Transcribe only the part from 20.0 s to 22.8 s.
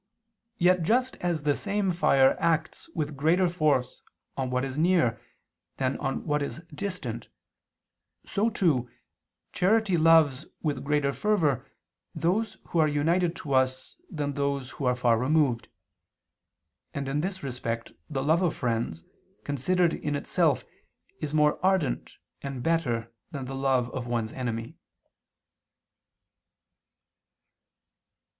itself, is more ardent and